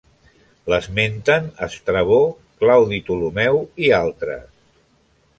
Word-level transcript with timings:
L'esmenten 0.73 1.49
Estrabó, 1.67 2.17
Claudi 2.63 2.99
Ptolemeu 3.07 3.61
i 3.85 3.91
altres. 3.99 4.49